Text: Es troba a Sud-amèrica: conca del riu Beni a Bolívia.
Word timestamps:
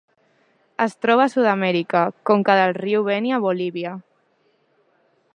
Es 0.85 0.95
troba 1.05 1.25
a 1.25 1.31
Sud-amèrica: 1.33 2.01
conca 2.29 2.55
del 2.59 2.73
riu 2.77 3.05
Beni 3.09 3.35
a 3.35 3.41
Bolívia. 3.45 3.93